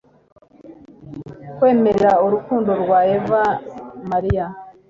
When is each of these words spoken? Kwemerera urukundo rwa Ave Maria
Kwemerera 1.57 2.11
urukundo 2.25 2.71
rwa 2.81 2.99
Ave 3.17 3.41
Maria 4.09 4.45